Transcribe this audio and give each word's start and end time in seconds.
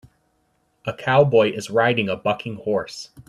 A 0.83 0.93
cowboy 0.93 1.51
is 1.53 1.69
riding 1.69 2.09
a 2.09 2.15
bucking 2.15 2.55
horse. 2.55 3.11